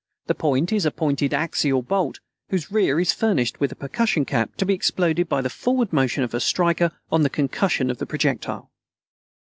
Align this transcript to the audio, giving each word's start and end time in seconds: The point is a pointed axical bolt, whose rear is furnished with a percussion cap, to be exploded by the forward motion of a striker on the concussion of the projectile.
The 0.25 0.33
point 0.33 0.73
is 0.73 0.83
a 0.87 0.89
pointed 0.89 1.31
axical 1.31 1.83
bolt, 1.87 2.19
whose 2.49 2.71
rear 2.71 2.99
is 2.99 3.13
furnished 3.13 3.59
with 3.59 3.71
a 3.71 3.75
percussion 3.75 4.25
cap, 4.25 4.55
to 4.55 4.65
be 4.65 4.73
exploded 4.73 5.29
by 5.29 5.41
the 5.41 5.47
forward 5.51 5.93
motion 5.93 6.23
of 6.23 6.33
a 6.33 6.39
striker 6.39 6.91
on 7.11 7.21
the 7.21 7.29
concussion 7.29 7.91
of 7.91 7.99
the 7.99 8.07
projectile. 8.07 8.71